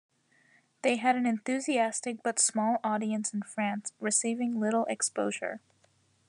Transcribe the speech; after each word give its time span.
They 0.81 0.95
had 0.95 1.15
an 1.15 1.27
enthusiastic 1.27 2.23
but 2.23 2.39
small 2.39 2.79
audience 2.83 3.35
in 3.35 3.43
France, 3.43 3.93
receiving 3.99 4.59
little 4.59 4.85
exposure. 4.85 5.61